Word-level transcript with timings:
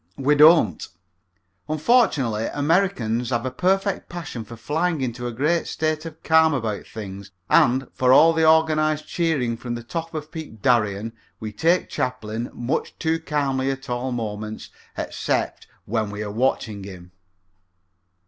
We 0.17 0.33
don't. 0.33 0.87
Unfortunately 1.69 2.47
Americans 2.53 3.29
have 3.29 3.45
a 3.45 3.51
perfect 3.51 4.09
passion 4.09 4.43
for 4.43 4.55
flying 4.55 4.99
into 5.01 5.27
a 5.27 5.31
great 5.31 5.67
state 5.67 6.05
of 6.07 6.23
calm 6.23 6.55
about 6.55 6.87
things 6.87 7.29
and, 7.51 7.85
for 7.93 8.11
all 8.11 8.33
the 8.33 8.43
organized 8.43 9.07
cheering 9.07 9.55
from 9.57 9.75
the 9.75 9.83
top 9.83 10.11
of 10.15 10.23
the 10.23 10.29
peak 10.29 10.47
in 10.47 10.55
Darien, 10.55 11.13
we 11.39 11.51
take 11.51 11.87
Chaplin 11.87 12.49
much 12.51 12.97
too 12.97 13.19
calmly 13.19 13.69
at 13.69 13.91
all 13.91 14.11
moments 14.11 14.71
except 14.97 15.67
when 15.85 16.09
we 16.09 16.23
are 16.23 16.31
watching 16.31 16.83
him. 16.83 17.11